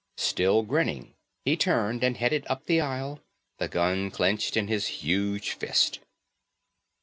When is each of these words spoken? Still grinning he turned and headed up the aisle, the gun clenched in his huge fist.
Still 0.17 0.63
grinning 0.63 1.13
he 1.45 1.55
turned 1.55 2.03
and 2.03 2.17
headed 2.17 2.47
up 2.49 2.65
the 2.65 2.81
aisle, 2.81 3.19
the 3.59 3.67
gun 3.67 4.09
clenched 4.09 4.57
in 4.57 4.67
his 4.67 4.87
huge 4.87 5.51
fist. 5.51 5.99